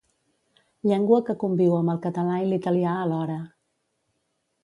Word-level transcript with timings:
Llengua 0.91 1.19
que 1.27 1.35
conviu 1.43 1.75
amb 1.81 1.93
el 1.93 2.01
català 2.07 2.39
i 2.45 2.47
l'italià 2.47 2.97
alhora. 3.03 3.39